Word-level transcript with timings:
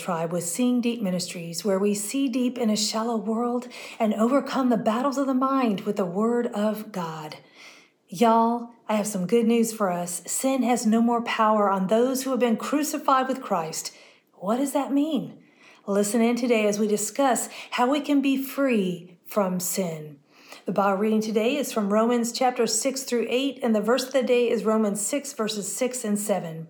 Tribe 0.00 0.32
with 0.32 0.44
Seeing 0.44 0.80
Deep 0.80 1.02
Ministries, 1.02 1.62
where 1.62 1.78
we 1.78 1.92
see 1.92 2.26
deep 2.26 2.56
in 2.56 2.70
a 2.70 2.76
shallow 2.76 3.16
world 3.16 3.68
and 3.98 4.14
overcome 4.14 4.70
the 4.70 4.78
battles 4.78 5.18
of 5.18 5.26
the 5.26 5.34
mind 5.34 5.82
with 5.82 5.96
the 5.96 6.06
Word 6.06 6.46
of 6.48 6.90
God. 6.90 7.36
Y'all, 8.08 8.70
I 8.88 8.94
have 8.94 9.06
some 9.06 9.26
good 9.26 9.46
news 9.46 9.72
for 9.72 9.90
us. 9.90 10.22
Sin 10.26 10.62
has 10.62 10.86
no 10.86 11.02
more 11.02 11.22
power 11.22 11.70
on 11.70 11.86
those 11.86 12.22
who 12.22 12.30
have 12.30 12.40
been 12.40 12.56
crucified 12.56 13.28
with 13.28 13.42
Christ. 13.42 13.92
What 14.32 14.56
does 14.56 14.72
that 14.72 14.90
mean? 14.90 15.38
Listen 15.86 16.22
in 16.22 16.34
today 16.34 16.66
as 16.66 16.78
we 16.78 16.88
discuss 16.88 17.50
how 17.72 17.90
we 17.90 18.00
can 18.00 18.22
be 18.22 18.42
free 18.42 19.18
from 19.26 19.60
sin. 19.60 20.18
The 20.64 20.72
Bible 20.72 20.96
reading 20.96 21.20
today 21.20 21.56
is 21.56 21.72
from 21.72 21.92
Romans 21.92 22.32
chapter 22.32 22.66
6 22.66 23.02
through 23.02 23.26
8, 23.28 23.60
and 23.62 23.74
the 23.74 23.80
verse 23.82 24.06
of 24.06 24.12
the 24.14 24.22
day 24.22 24.48
is 24.48 24.64
Romans 24.64 25.00
6, 25.02 25.34
verses 25.34 25.70
6 25.76 26.04
and 26.04 26.18
7. 26.18 26.68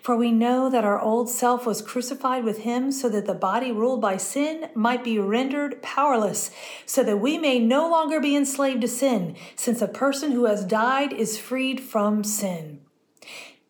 For 0.00 0.16
we 0.16 0.30
know 0.30 0.70
that 0.70 0.84
our 0.84 1.00
old 1.00 1.28
self 1.28 1.66
was 1.66 1.82
crucified 1.82 2.44
with 2.44 2.58
him 2.58 2.92
so 2.92 3.08
that 3.08 3.26
the 3.26 3.34
body 3.34 3.72
ruled 3.72 4.00
by 4.00 4.16
sin 4.16 4.68
might 4.74 5.02
be 5.02 5.18
rendered 5.18 5.82
powerless, 5.82 6.50
so 6.84 7.02
that 7.02 7.18
we 7.18 7.36
may 7.36 7.58
no 7.58 7.90
longer 7.90 8.20
be 8.20 8.36
enslaved 8.36 8.82
to 8.82 8.88
sin, 8.88 9.36
since 9.56 9.82
a 9.82 9.88
person 9.88 10.32
who 10.32 10.44
has 10.44 10.64
died 10.64 11.12
is 11.12 11.38
freed 11.38 11.80
from 11.80 12.22
sin. 12.22 12.80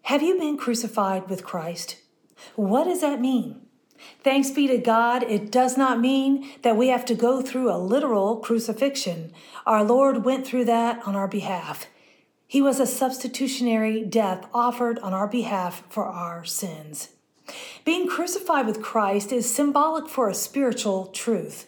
Have 0.02 0.22
you 0.22 0.38
been 0.38 0.56
crucified 0.56 1.28
with 1.28 1.44
Christ? 1.44 1.96
What 2.54 2.84
does 2.84 3.00
that 3.00 3.20
mean? 3.20 3.62
Thanks 4.22 4.50
be 4.50 4.66
to 4.66 4.78
God, 4.78 5.22
it 5.22 5.50
does 5.50 5.76
not 5.76 6.00
mean 6.00 6.48
that 6.62 6.76
we 6.76 6.88
have 6.88 7.04
to 7.06 7.14
go 7.14 7.40
through 7.40 7.72
a 7.72 7.78
literal 7.78 8.36
crucifixion. 8.36 9.32
Our 9.64 9.82
Lord 9.82 10.24
went 10.24 10.46
through 10.46 10.66
that 10.66 11.06
on 11.06 11.16
our 11.16 11.28
behalf. 11.28 11.86
He 12.46 12.62
was 12.62 12.78
a 12.78 12.86
substitutionary 12.86 14.04
death 14.04 14.46
offered 14.54 14.98
on 15.00 15.12
our 15.12 15.26
behalf 15.26 15.82
for 15.88 16.04
our 16.04 16.44
sins. 16.44 17.08
Being 17.84 18.08
crucified 18.08 18.66
with 18.66 18.82
Christ 18.82 19.32
is 19.32 19.52
symbolic 19.52 20.08
for 20.08 20.28
a 20.28 20.34
spiritual 20.34 21.06
truth. 21.06 21.66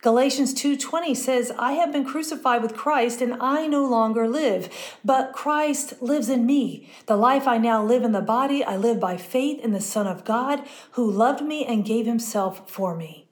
Galatians 0.00 0.54
2:20 0.54 1.14
says, 1.14 1.50
"I 1.58 1.72
have 1.72 1.90
been 1.90 2.04
crucified 2.04 2.62
with 2.62 2.76
Christ 2.76 3.20
and 3.20 3.36
I 3.40 3.66
no 3.66 3.84
longer 3.84 4.28
live, 4.28 4.68
but 5.04 5.32
Christ 5.32 6.00
lives 6.00 6.28
in 6.28 6.46
me. 6.46 6.88
The 7.06 7.16
life 7.16 7.48
I 7.48 7.58
now 7.58 7.82
live 7.82 8.04
in 8.04 8.12
the 8.12 8.20
body, 8.20 8.62
I 8.62 8.76
live 8.76 9.00
by 9.00 9.16
faith 9.16 9.58
in 9.58 9.72
the 9.72 9.80
Son 9.80 10.06
of 10.06 10.24
God 10.24 10.62
who 10.92 11.10
loved 11.10 11.42
me 11.42 11.64
and 11.64 11.84
gave 11.84 12.06
himself 12.06 12.62
for 12.70 12.94
me." 12.94 13.27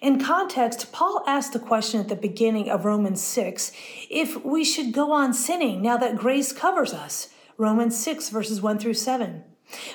In 0.00 0.22
context, 0.22 0.92
Paul 0.92 1.22
asked 1.26 1.52
the 1.52 1.58
question 1.58 2.00
at 2.00 2.08
the 2.08 2.16
beginning 2.16 2.70
of 2.70 2.84
Romans 2.84 3.20
6 3.20 3.72
if 4.08 4.42
we 4.44 4.64
should 4.64 4.92
go 4.92 5.12
on 5.12 5.34
sinning 5.34 5.82
now 5.82 5.96
that 5.98 6.16
grace 6.16 6.52
covers 6.52 6.94
us. 6.94 7.28
Romans 7.58 7.98
6, 7.98 8.30
verses 8.30 8.62
1 8.62 8.78
through 8.78 8.94
7. 8.94 9.44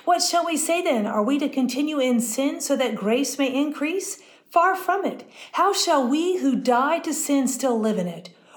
What 0.06 0.22
shall 0.22 0.46
we 0.46 0.58
say 0.58 0.82
then? 0.82 1.06
Are 1.08 1.24
we 1.24 1.40
to 1.40 1.50
continue 1.50 2.00
in 2.00 2.20
sin 2.22 2.62
so 2.62 2.76
that 2.76 2.96
grace 2.96 3.38
may 3.40 3.54
increase? 3.54 4.22
Far 4.50 4.76
from 4.76 5.04
it. 5.04 5.28
How 5.54 5.74
shall 5.74 6.08
we 6.08 6.38
who 6.38 6.56
died 6.56 7.04
to 7.06 7.14
sin 7.14 7.48
still 7.48 7.80
live 7.80 7.98
in 7.98 8.08
it? 8.08 8.30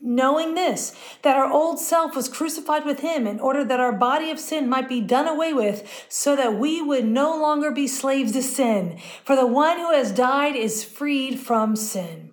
knowing 0.00 0.54
this, 0.54 0.94
that 1.22 1.36
our 1.36 1.50
old 1.50 1.78
self 1.78 2.16
was 2.16 2.28
crucified 2.28 2.84
with 2.84 3.00
him 3.00 3.26
in 3.26 3.38
order 3.40 3.64
that 3.64 3.80
our 3.80 3.92
body 3.92 4.30
of 4.30 4.38
sin 4.38 4.68
might 4.68 4.88
be 4.88 5.00
done 5.00 5.28
away 5.28 5.52
with, 5.52 6.06
so 6.08 6.34
that 6.36 6.58
we 6.58 6.80
would 6.80 7.04
no 7.04 7.36
longer 7.36 7.70
be 7.70 7.86
slaves 7.86 8.32
to 8.32 8.42
sin. 8.42 8.98
For 9.24 9.36
the 9.36 9.46
one 9.46 9.78
who 9.78 9.92
has 9.92 10.12
died 10.12 10.56
is 10.56 10.84
freed 10.84 11.38
from 11.38 11.76
sin. 11.76 12.30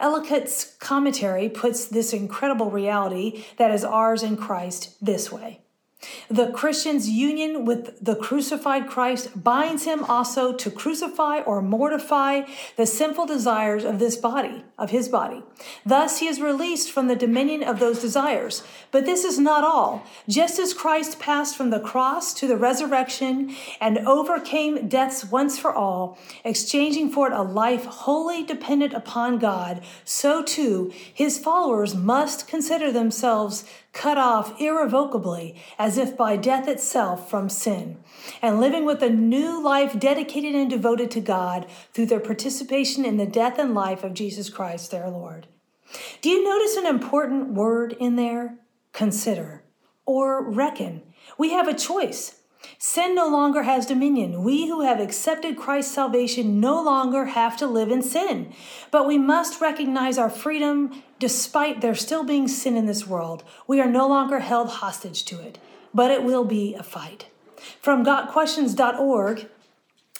Ellicott's 0.00 0.76
commentary 0.80 1.48
puts 1.48 1.86
this 1.86 2.12
incredible 2.12 2.70
reality 2.70 3.44
that 3.58 3.70
is 3.70 3.84
ours 3.84 4.22
in 4.22 4.36
Christ 4.36 4.96
this 5.04 5.30
way. 5.30 5.60
The 6.30 6.52
Christian's 6.52 7.08
union 7.08 7.64
with 7.64 8.04
the 8.04 8.14
crucified 8.14 8.88
Christ 8.88 9.42
binds 9.42 9.84
him 9.84 10.04
also 10.04 10.52
to 10.54 10.70
crucify 10.70 11.40
or 11.40 11.60
mortify 11.60 12.42
the 12.76 12.86
sinful 12.86 13.26
desires 13.26 13.84
of 13.84 13.98
this 13.98 14.16
body, 14.16 14.64
of 14.78 14.90
his 14.90 15.08
body. 15.08 15.42
Thus, 15.84 16.20
he 16.20 16.28
is 16.28 16.40
released 16.40 16.92
from 16.92 17.08
the 17.08 17.16
dominion 17.16 17.64
of 17.64 17.80
those 17.80 18.00
desires. 18.00 18.62
But 18.92 19.04
this 19.04 19.24
is 19.24 19.38
not 19.38 19.64
all. 19.64 20.04
Just 20.28 20.58
as 20.58 20.72
Christ 20.72 21.18
passed 21.18 21.56
from 21.56 21.70
the 21.70 21.80
cross 21.80 22.32
to 22.34 22.46
the 22.46 22.56
resurrection 22.56 23.54
and 23.80 23.98
overcame 23.98 24.88
death's 24.88 25.24
once 25.24 25.58
for 25.58 25.74
all, 25.74 26.16
exchanging 26.44 27.10
for 27.10 27.26
it 27.26 27.32
a 27.32 27.42
life 27.42 27.84
wholly 27.84 28.44
dependent 28.44 28.94
upon 28.94 29.38
God, 29.38 29.82
so 30.04 30.42
too 30.42 30.92
his 31.12 31.38
followers 31.38 31.94
must 31.94 32.46
consider 32.46 32.92
themselves 32.92 33.64
cut 33.92 34.18
off 34.18 34.60
irrevocably 34.60 35.60
as 35.76 35.98
if 35.98 36.16
by 36.16 36.36
death 36.36 36.68
itself 36.68 37.28
from 37.28 37.48
sin, 37.48 37.96
and 38.40 38.60
living 38.60 38.84
with 38.84 39.02
a 39.02 39.10
new 39.10 39.60
life 39.60 39.98
dedicated 39.98 40.54
and 40.54 40.70
devoted 40.70 41.10
to 41.10 41.20
God 41.20 41.66
through 41.92 42.06
their 42.06 42.20
participation 42.20 43.04
in 43.04 43.16
the 43.16 43.26
death 43.26 43.58
and 43.58 43.74
life 43.74 44.04
of 44.04 44.14
Jesus 44.14 44.50
Christ, 44.50 44.67
their 44.76 45.08
Lord. 45.08 45.46
Do 46.20 46.28
you 46.28 46.44
notice 46.44 46.76
an 46.76 46.86
important 46.86 47.54
word 47.54 47.96
in 47.98 48.16
there? 48.16 48.58
Consider 48.92 49.62
or 50.08 50.42
reckon. 50.42 51.02
We 51.36 51.50
have 51.50 51.68
a 51.68 51.74
choice. 51.74 52.40
Sin 52.78 53.14
no 53.14 53.28
longer 53.28 53.62
has 53.62 53.86
dominion. 53.86 54.42
We 54.42 54.66
who 54.66 54.80
have 54.80 55.00
accepted 55.00 55.56
Christ's 55.56 55.94
salvation 55.94 56.60
no 56.60 56.82
longer 56.82 57.26
have 57.26 57.56
to 57.58 57.66
live 57.66 57.90
in 57.90 58.02
sin. 58.02 58.52
But 58.90 59.06
we 59.06 59.18
must 59.18 59.60
recognize 59.60 60.16
our 60.16 60.30
freedom 60.30 61.02
despite 61.18 61.80
there 61.80 61.94
still 61.94 62.24
being 62.24 62.48
sin 62.48 62.76
in 62.76 62.86
this 62.86 63.06
world. 63.06 63.44
We 63.66 63.80
are 63.80 63.90
no 63.90 64.08
longer 64.08 64.40
held 64.40 64.68
hostage 64.68 65.24
to 65.26 65.40
it, 65.40 65.58
but 65.92 66.10
it 66.10 66.24
will 66.24 66.44
be 66.44 66.74
a 66.74 66.82
fight. 66.82 67.26
From 67.80 68.04
GotQuestions.org, 68.04 69.48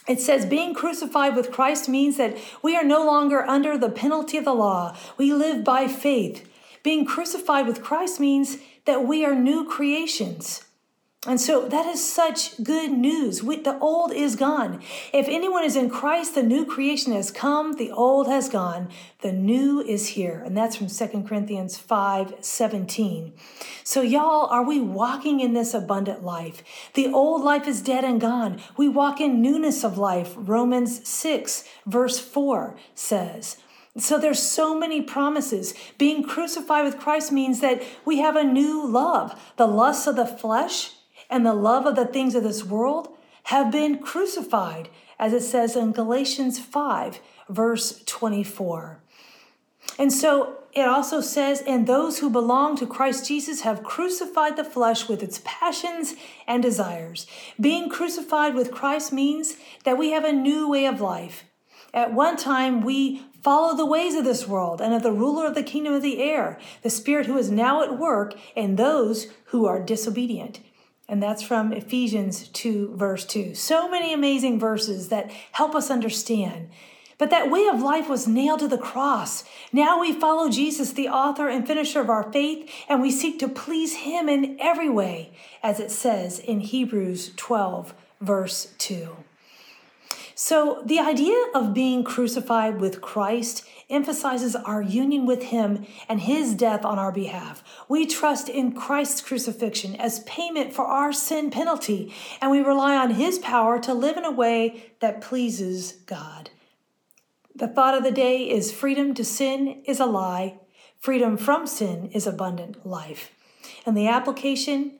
it 0.07 0.19
says 0.19 0.45
being 0.45 0.73
crucified 0.73 1.35
with 1.35 1.51
Christ 1.51 1.89
means 1.89 2.17
that 2.17 2.37
we 2.63 2.75
are 2.75 2.83
no 2.83 3.05
longer 3.05 3.43
under 3.43 3.77
the 3.77 3.89
penalty 3.89 4.37
of 4.37 4.45
the 4.45 4.53
law. 4.53 4.95
We 5.17 5.33
live 5.33 5.63
by 5.63 5.87
faith. 5.87 6.47
Being 6.83 7.05
crucified 7.05 7.67
with 7.67 7.83
Christ 7.83 8.19
means 8.19 8.57
that 8.85 9.05
we 9.05 9.25
are 9.25 9.35
new 9.35 9.67
creations. 9.67 10.63
And 11.29 11.39
so 11.39 11.67
that 11.67 11.85
is 11.85 12.03
such 12.03 12.63
good 12.63 12.91
news. 12.91 13.43
We, 13.43 13.57
the 13.57 13.77
old 13.77 14.11
is 14.11 14.35
gone. 14.35 14.81
If 15.13 15.27
anyone 15.27 15.63
is 15.63 15.75
in 15.75 15.87
Christ, 15.87 16.33
the 16.33 16.41
new 16.41 16.65
creation 16.65 17.13
has 17.13 17.29
come, 17.29 17.73
the 17.73 17.91
old 17.91 18.25
has 18.25 18.49
gone, 18.49 18.89
the 19.21 19.31
new 19.31 19.79
is 19.79 20.07
here. 20.07 20.41
And 20.43 20.57
that's 20.57 20.75
from 20.75 20.87
2 20.87 21.25
Corinthians 21.27 21.77
5 21.77 22.37
17. 22.41 23.33
So, 23.83 24.01
y'all, 24.01 24.47
are 24.47 24.63
we 24.63 24.79
walking 24.79 25.39
in 25.39 25.53
this 25.53 25.75
abundant 25.75 26.23
life? 26.23 26.63
The 26.95 27.13
old 27.13 27.43
life 27.43 27.67
is 27.67 27.83
dead 27.83 28.03
and 28.03 28.19
gone. 28.19 28.59
We 28.75 28.89
walk 28.89 29.21
in 29.21 29.39
newness 29.39 29.83
of 29.83 29.99
life. 29.99 30.33
Romans 30.35 31.07
6, 31.07 31.63
verse 31.85 32.17
4 32.17 32.75
says. 32.95 33.57
So 33.97 34.17
there's 34.17 34.41
so 34.41 34.75
many 34.75 35.03
promises. 35.03 35.75
Being 35.99 36.23
crucified 36.23 36.85
with 36.85 36.97
Christ 36.97 37.31
means 37.31 37.59
that 37.59 37.83
we 38.03 38.17
have 38.17 38.35
a 38.35 38.43
new 38.43 38.83
love. 38.83 39.39
The 39.57 39.67
lusts 39.67 40.07
of 40.07 40.15
the 40.15 40.25
flesh 40.25 40.93
and 41.29 41.45
the 41.45 41.53
love 41.53 41.85
of 41.85 41.95
the 41.95 42.05
things 42.05 42.35
of 42.35 42.43
this 42.43 42.63
world 42.63 43.09
have 43.43 43.71
been 43.71 43.99
crucified, 43.99 44.89
as 45.17 45.33
it 45.33 45.41
says 45.41 45.75
in 45.75 45.91
Galatians 45.91 46.59
5, 46.59 47.19
verse 47.49 48.03
24. 48.05 49.01
And 49.97 50.13
so 50.13 50.59
it 50.73 50.87
also 50.87 51.19
says, 51.19 51.63
and 51.65 51.87
those 51.87 52.19
who 52.19 52.29
belong 52.29 52.77
to 52.77 52.85
Christ 52.85 53.27
Jesus 53.27 53.61
have 53.61 53.83
crucified 53.83 54.55
the 54.55 54.63
flesh 54.63 55.09
with 55.09 55.23
its 55.23 55.41
passions 55.43 56.13
and 56.47 56.61
desires. 56.61 57.25
Being 57.59 57.89
crucified 57.89 58.53
with 58.53 58.71
Christ 58.71 59.11
means 59.11 59.57
that 59.83 59.97
we 59.97 60.11
have 60.11 60.23
a 60.23 60.31
new 60.31 60.69
way 60.69 60.85
of 60.85 61.01
life. 61.01 61.43
At 61.93 62.13
one 62.13 62.37
time, 62.37 62.81
we 62.81 63.23
follow 63.41 63.75
the 63.75 63.85
ways 63.85 64.13
of 64.13 64.25
this 64.25 64.47
world 64.47 64.79
and 64.79 64.93
of 64.93 65.01
the 65.01 65.11
ruler 65.11 65.47
of 65.47 65.55
the 65.55 65.63
kingdom 65.63 65.93
of 65.93 66.03
the 66.03 66.21
air, 66.21 66.59
the 66.83 66.89
spirit 66.89 67.25
who 67.25 67.37
is 67.37 67.49
now 67.49 67.81
at 67.81 67.97
work 67.97 68.35
in 68.55 68.75
those 68.75 69.27
who 69.45 69.65
are 69.65 69.81
disobedient. 69.81 70.59
And 71.09 71.21
that's 71.23 71.41
from 71.41 71.73
Ephesians 71.73 72.47
2, 72.49 72.95
verse 72.95 73.25
2. 73.25 73.55
So 73.55 73.89
many 73.89 74.13
amazing 74.13 74.59
verses 74.59 75.09
that 75.09 75.31
help 75.51 75.73
us 75.73 75.89
understand. 75.89 76.69
But 77.17 77.31
that 77.31 77.51
way 77.51 77.67
of 77.67 77.81
life 77.81 78.07
was 78.07 78.27
nailed 78.27 78.59
to 78.59 78.67
the 78.67 78.77
cross. 78.77 79.43
Now 79.73 79.99
we 79.99 80.13
follow 80.13 80.49
Jesus, 80.49 80.93
the 80.93 81.09
author 81.09 81.49
and 81.49 81.67
finisher 81.67 81.99
of 81.99 82.09
our 82.09 82.31
faith, 82.31 82.71
and 82.87 83.01
we 83.01 83.11
seek 83.11 83.39
to 83.39 83.49
please 83.49 83.97
him 83.97 84.29
in 84.29 84.55
every 84.61 84.89
way, 84.89 85.33
as 85.61 85.79
it 85.79 85.91
says 85.91 86.39
in 86.39 86.61
Hebrews 86.61 87.33
12, 87.35 87.93
verse 88.21 88.73
2. 88.77 89.17
So, 90.41 90.81
the 90.85 90.99
idea 90.99 91.35
of 91.53 91.73
being 91.73 92.05
crucified 92.05 92.79
with 92.79 93.01
Christ 93.01 93.65
emphasizes 93.89 94.55
our 94.55 94.81
union 94.81 95.25
with 95.25 95.43
Him 95.43 95.85
and 96.07 96.21
His 96.21 96.55
death 96.55 96.85
on 96.85 96.97
our 96.97 97.11
behalf. 97.11 97.61
We 97.89 98.05
trust 98.05 98.47
in 98.47 98.71
Christ's 98.71 99.19
crucifixion 99.19 99.97
as 99.97 100.21
payment 100.21 100.71
for 100.71 100.85
our 100.85 101.11
sin 101.11 101.51
penalty, 101.51 102.13
and 102.39 102.51
we 102.51 102.61
rely 102.61 102.95
on 102.95 103.15
His 103.15 103.37
power 103.37 103.81
to 103.81 103.93
live 103.93 104.15
in 104.15 104.23
a 104.23 104.31
way 104.31 104.93
that 105.01 105.19
pleases 105.19 105.91
God. 106.05 106.51
The 107.53 107.67
thought 107.67 107.95
of 107.95 108.03
the 108.03 108.09
day 108.09 108.49
is 108.49 108.71
freedom 108.71 109.13
to 109.15 109.25
sin 109.25 109.81
is 109.83 109.99
a 109.99 110.05
lie, 110.05 110.57
freedom 111.01 111.35
from 111.35 111.67
sin 111.67 112.11
is 112.13 112.25
abundant 112.25 112.85
life. 112.85 113.31
And 113.85 113.97
the 113.97 114.07
application 114.07 114.99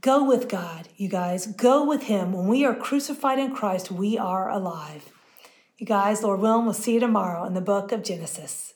Go 0.00 0.22
with 0.22 0.48
God, 0.48 0.88
you 0.96 1.08
guys. 1.08 1.46
Go 1.46 1.84
with 1.84 2.04
Him. 2.04 2.32
When 2.32 2.46
we 2.46 2.64
are 2.64 2.74
crucified 2.74 3.38
in 3.38 3.52
Christ, 3.52 3.90
we 3.90 4.16
are 4.16 4.48
alive. 4.48 5.10
You 5.76 5.86
guys, 5.86 6.22
Lord 6.22 6.40
willing, 6.40 6.66
we'll 6.66 6.74
see 6.74 6.94
you 6.94 7.00
tomorrow 7.00 7.44
in 7.44 7.54
the 7.54 7.60
book 7.60 7.90
of 7.90 8.04
Genesis. 8.04 8.74